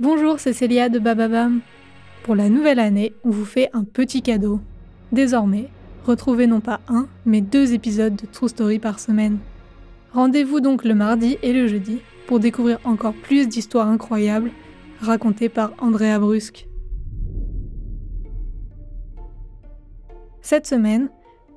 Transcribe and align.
Bonjour, 0.00 0.40
c'est 0.40 0.52
Célia 0.52 0.88
de 0.88 0.98
Bababam. 0.98 1.60
Pour 2.24 2.34
la 2.34 2.48
nouvelle 2.48 2.80
année, 2.80 3.14
on 3.22 3.30
vous 3.30 3.44
fait 3.44 3.70
un 3.74 3.84
petit 3.84 4.22
cadeau. 4.22 4.58
Désormais, 5.12 5.68
retrouvez 6.04 6.48
non 6.48 6.58
pas 6.58 6.80
un, 6.88 7.06
mais 7.24 7.40
deux 7.40 7.74
épisodes 7.74 8.16
de 8.16 8.26
True 8.26 8.48
Story 8.48 8.80
par 8.80 8.98
semaine. 8.98 9.38
Rendez-vous 10.12 10.58
donc 10.58 10.82
le 10.82 10.96
mardi 10.96 11.38
et 11.42 11.52
le 11.52 11.68
jeudi 11.68 12.00
pour 12.26 12.40
découvrir 12.40 12.80
encore 12.82 13.14
plus 13.14 13.46
d'histoires 13.46 13.86
incroyables 13.86 14.50
racontées 15.00 15.48
par 15.48 15.70
Andrea 15.78 16.18
Brusque. 16.18 16.66
Cette 20.42 20.66
semaine, 20.66 21.08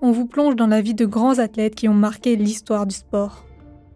on 0.04 0.12
vous 0.12 0.28
plonge 0.28 0.56
dans 0.56 0.68
la 0.68 0.82
vie 0.82 0.94
de 0.94 1.08
grands 1.08 1.40
athlètes 1.40 1.74
qui 1.74 1.90
ont 1.90 1.96
marqué 1.96 2.36
l'histoire 2.36 2.86
du 2.86 2.94
sport. 2.94 3.47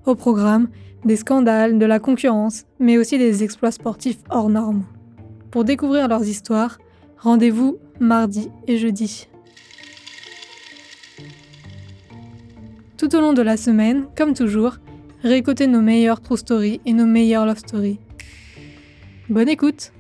Au 0.06 0.16
programme, 0.16 0.70
des 1.06 1.16
scandales, 1.16 1.78
de 1.78 1.86
la 1.86 2.00
concurrence, 2.00 2.66
mais 2.80 2.98
aussi 2.98 3.18
des 3.18 3.44
exploits 3.44 3.72
sportifs 3.72 4.20
hors 4.30 4.50
normes. 4.50 4.84
Pour 5.52 5.64
découvrir 5.64 6.08
leurs 6.08 6.24
histoires, 6.24 6.80
rendez-vous 7.18 7.78
mardi 8.00 8.50
et 8.68 8.78
jeudi. 8.78 9.28
Tout 12.98 13.16
au 13.16 13.22
long 13.22 13.34
de 13.34 13.42
la 13.42 13.58
semaine, 13.58 14.06
comme 14.16 14.34
toujours, 14.34 14.78
réécoutez 15.24 15.68
nos 15.68 15.82
meilleures 15.82 16.22
true 16.22 16.38
stories 16.38 16.82
et 16.86 16.94
nos 16.94 17.06
meilleures 17.06 17.46
love 17.46 17.58
stories. 17.58 18.00
Bonne 19.30 19.50
écoute 19.50 19.92